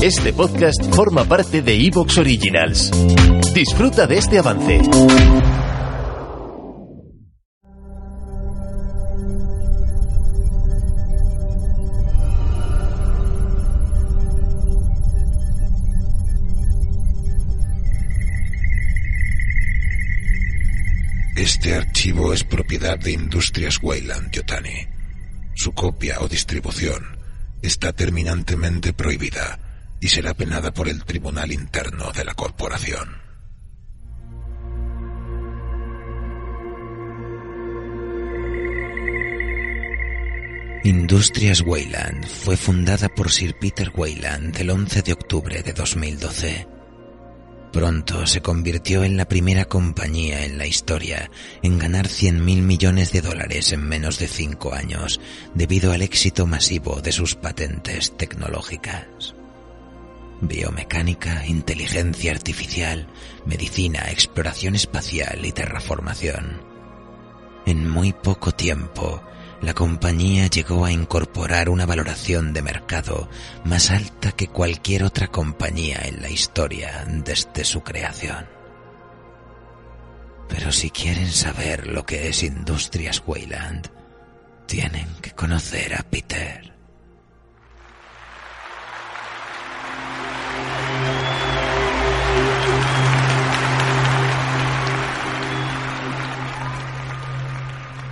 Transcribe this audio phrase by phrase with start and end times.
[0.00, 2.92] Este podcast forma parte de Evox Originals.
[3.52, 4.80] Disfruta de este avance.
[21.34, 24.86] Este archivo es propiedad de Industrias Wayland Yotani.
[25.56, 27.18] Su copia o distribución
[27.62, 29.58] está terminantemente prohibida
[30.00, 33.28] y será penada por el Tribunal Interno de la Corporación.
[40.84, 46.66] Industrias Wayland fue fundada por Sir Peter Wayland el 11 de octubre de 2012.
[47.72, 51.30] Pronto se convirtió en la primera compañía en la historia
[51.62, 55.20] en ganar 100.000 millones de dólares en menos de cinco años
[55.54, 59.34] debido al éxito masivo de sus patentes tecnológicas.
[60.40, 63.08] Biomecánica, inteligencia artificial,
[63.44, 66.62] medicina, exploración espacial y terraformación.
[67.66, 69.22] En muy poco tiempo,
[69.60, 73.28] la compañía llegó a incorporar una valoración de mercado
[73.64, 78.46] más alta que cualquier otra compañía en la historia desde su creación.
[80.48, 83.88] Pero si quieren saber lo que es Industrias Wayland,
[84.66, 86.77] tienen que conocer a Peter.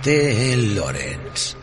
[0.03, 0.55] T.
[0.75, 1.55] Lawrence,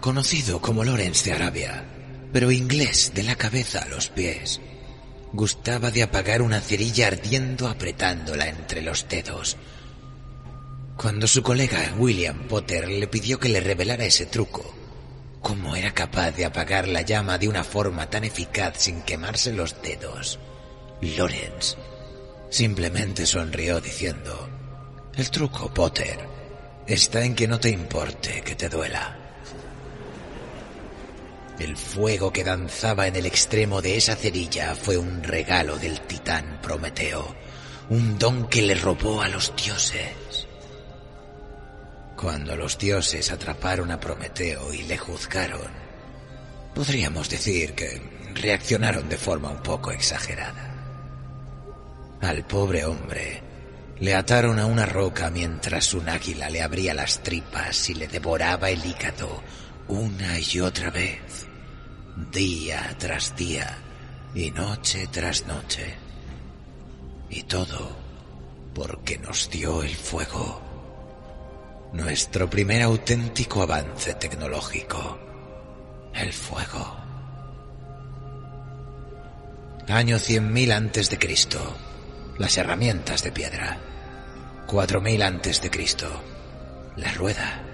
[0.00, 1.84] conocido como Lawrence de Arabia,
[2.32, 4.60] pero inglés de la cabeza a los pies.
[5.32, 9.56] Gustaba de apagar una cerilla ardiendo apretándola entre los dedos.
[10.96, 14.74] Cuando su colega William Potter le pidió que le revelara ese truco,
[15.40, 19.80] cómo era capaz de apagar la llama de una forma tan eficaz sin quemarse los
[19.82, 20.40] dedos,
[21.00, 21.76] Lawrence
[22.50, 24.48] simplemente sonrió diciendo,
[25.14, 26.37] el truco, Potter,
[26.88, 29.16] está en que no te importe que te duela.
[31.58, 36.60] El fuego que danzaba en el extremo de esa cerilla fue un regalo del titán
[36.62, 37.34] Prometeo,
[37.90, 40.46] un don que le robó a los dioses.
[42.16, 45.70] Cuando los dioses atraparon a Prometeo y le juzgaron,
[46.74, 48.00] podríamos decir que
[48.34, 50.74] reaccionaron de forma un poco exagerada.
[52.20, 53.47] Al pobre hombre
[54.00, 58.70] le ataron a una roca mientras un águila le abría las tripas y le devoraba
[58.70, 59.42] el hígado
[59.88, 61.46] una y otra vez,
[62.30, 63.78] día tras día
[64.34, 65.94] y noche tras noche.
[67.30, 67.96] Y todo
[68.74, 70.62] porque nos dio el fuego.
[71.92, 75.18] Nuestro primer auténtico avance tecnológico.
[76.14, 76.96] El fuego.
[79.88, 81.76] Año 100.000 antes de Cristo.
[82.38, 83.78] Las herramientas de piedra.
[84.68, 86.22] 4000 antes de Cristo.
[86.96, 87.64] La rueda.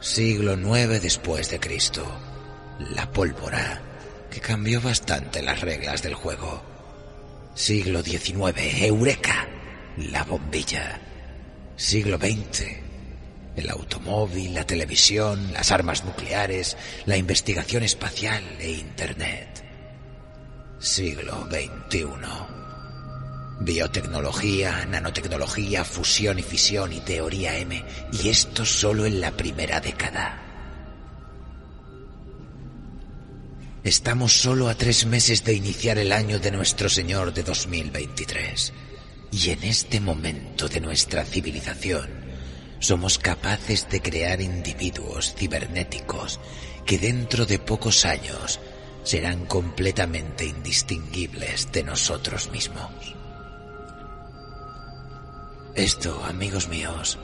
[0.00, 2.04] Siglo IX después de Cristo.
[2.90, 3.80] La pólvora,
[4.32, 6.60] que cambió bastante las reglas del juego.
[7.54, 8.82] Siglo XIX.
[8.82, 9.46] Eureka.
[9.96, 11.00] La bombilla.
[11.76, 12.66] Siglo XX.
[13.54, 19.62] El automóvil, la televisión, las armas nucleares, la investigación espacial e Internet.
[20.80, 22.61] Siglo XXI.
[23.64, 30.42] Biotecnología, nanotecnología, fusión y fisión y teoría M, y esto solo en la primera década.
[33.84, 38.72] Estamos solo a tres meses de iniciar el año de nuestro Señor de 2023,
[39.30, 42.10] y en este momento de nuestra civilización
[42.80, 46.40] somos capaces de crear individuos cibernéticos
[46.84, 48.58] que dentro de pocos años
[49.04, 53.21] serán completamente indistinguibles de nosotros mismos.
[55.74, 57.18] Esto, amigos míos,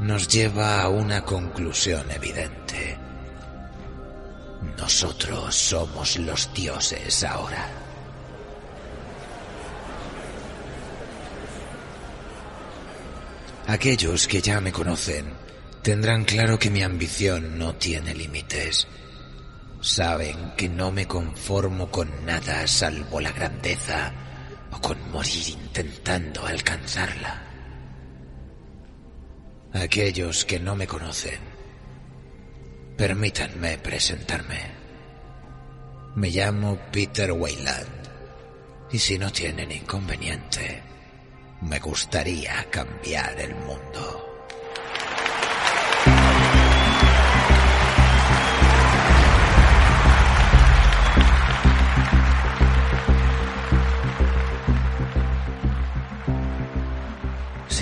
[0.00, 2.96] nos lleva a una conclusión evidente.
[4.78, 7.68] Nosotros somos los dioses ahora.
[13.66, 15.34] Aquellos que ya me conocen
[15.82, 18.86] tendrán claro que mi ambición no tiene límites.
[19.82, 24.12] Saben que no me conformo con nada salvo la grandeza
[24.72, 27.45] o con morir intentando alcanzarla.
[29.82, 31.38] Aquellos que no me conocen,
[32.96, 34.58] permítanme presentarme.
[36.14, 38.08] Me llamo Peter Wayland
[38.90, 40.82] y si no tienen inconveniente,
[41.60, 44.35] me gustaría cambiar el mundo.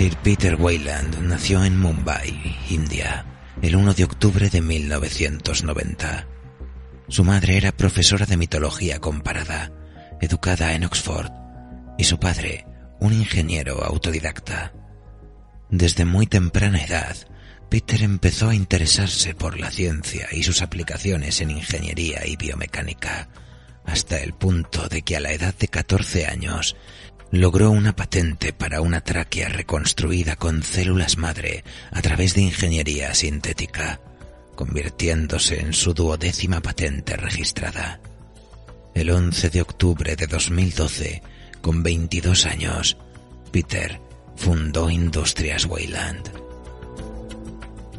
[0.05, 3.25] Sir Peter Wayland nació en Mumbai, India,
[3.63, 6.27] el 1 de octubre de 1990.
[7.07, 9.71] Su madre era profesora de mitología comparada,
[10.21, 11.31] educada en Oxford,
[11.97, 12.67] y su padre,
[12.99, 14.73] un ingeniero autodidacta.
[15.71, 17.17] Desde muy temprana edad,
[17.71, 23.27] Peter empezó a interesarse por la ciencia y sus aplicaciones en ingeniería y biomecánica,
[23.87, 26.75] hasta el punto de que a la edad de 14 años
[27.31, 33.99] logró una patente para una tráquea reconstruida con células madre a través de ingeniería sintética,
[34.55, 37.99] convirtiéndose en su duodécima patente registrada.
[38.93, 41.21] El 11 de octubre de 2012,
[41.61, 42.97] con 22 años,
[43.51, 43.99] Peter
[44.35, 46.29] fundó Industrias Wayland.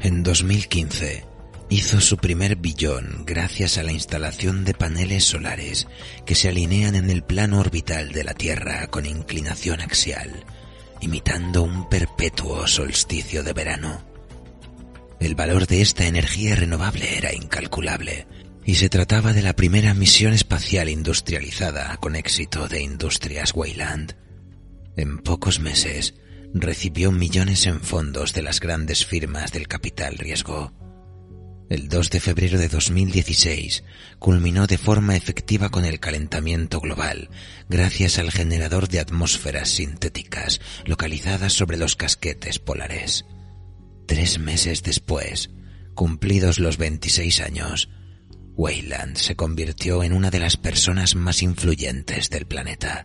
[0.00, 1.24] En 2015,
[1.68, 5.86] hizo su primer billón gracias a la instalación de paneles solares
[6.24, 10.44] que se alinean en el plano orbital de la Tierra con inclinación axial,
[11.00, 14.04] imitando un perpetuo solsticio de verano.
[15.18, 18.26] El valor de esta energía renovable era incalculable,
[18.66, 24.16] y se trataba de la primera misión espacial industrializada con éxito de Industrias Wayland.
[24.96, 26.14] En pocos meses,
[26.52, 30.72] recibió millones en fondos de las grandes firmas del capital riesgo.
[31.68, 33.82] El 2 de febrero de 2016
[34.20, 37.28] culminó de forma efectiva con el calentamiento global
[37.68, 43.24] gracias al generador de atmósferas sintéticas localizadas sobre los casquetes polares.
[44.06, 45.50] Tres meses después,
[45.94, 47.88] cumplidos los 26 años,
[48.54, 53.04] Weyland se convirtió en una de las personas más influyentes del planeta.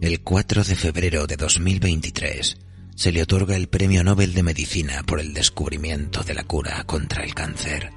[0.00, 2.58] El 4 de febrero de 2023,
[2.94, 7.24] se le otorga el Premio Nobel de Medicina por el descubrimiento de la cura contra
[7.24, 7.90] el cáncer.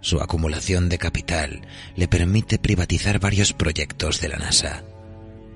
[0.00, 1.66] Su acumulación de capital
[1.96, 4.84] le permite privatizar varios proyectos de la NASA.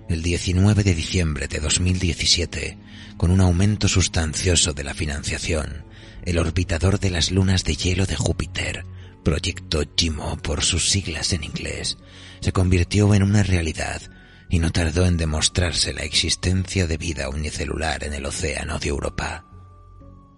[0.09, 2.79] El 19 de diciembre de 2017,
[3.17, 5.85] con un aumento sustancioso de la financiación,
[6.25, 8.85] el orbitador de las lunas de hielo de Júpiter,
[9.25, 11.99] Proyecto JIMO por sus siglas en inglés,
[12.41, 14.01] se convirtió en una realidad
[14.51, 19.45] y no tardó en demostrarse la existencia de vida unicelular en el océano de Europa.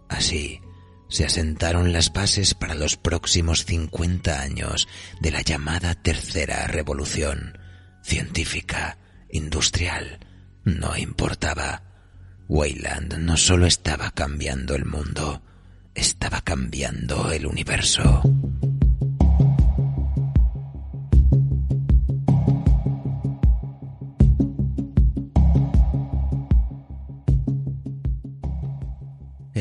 [0.08, 0.60] Así,
[1.08, 4.88] se asentaron las bases para los próximos 50 años
[5.20, 7.58] de la llamada Tercera Revolución,
[8.02, 8.98] científica,
[9.30, 10.20] industrial,
[10.64, 11.82] no importaba.
[12.48, 15.42] Wayland no solo estaba cambiando el mundo,
[15.94, 18.22] estaba cambiando el universo.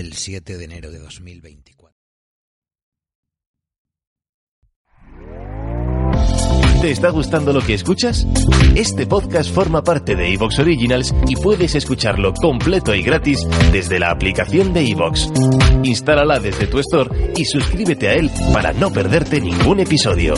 [0.09, 1.95] El 7 de enero de 2024.
[6.81, 8.25] ¿Te está gustando lo que escuchas?
[8.73, 14.09] Este podcast forma parte de Evox Originals y puedes escucharlo completo y gratis desde la
[14.09, 15.29] aplicación de Evox.
[15.83, 20.33] Instálala desde tu store y suscríbete a él para no perderte ningún episodio.